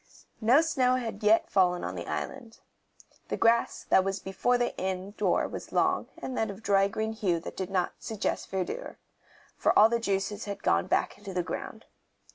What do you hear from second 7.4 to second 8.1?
that did not